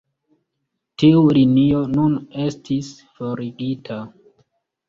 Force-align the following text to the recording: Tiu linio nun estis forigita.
Tiu 1.03 1.19
linio 1.37 1.81
nun 1.91 2.17
estis 2.47 2.91
forigita. 3.21 4.01